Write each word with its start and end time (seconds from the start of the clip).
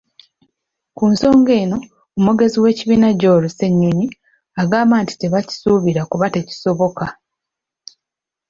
Ku 0.97 1.03
nsonga 1.11 1.51
eno, 1.61 1.77
omwogezi 2.15 2.57
w'ekibiina 2.63 3.09
Joel 3.21 3.43
Ssennyonyi, 3.49 4.07
agamba 4.61 4.95
nti 5.03 5.13
tebakisuubira 5.21 6.01
kuba 6.11 6.25
tekisoboka. 6.33 7.05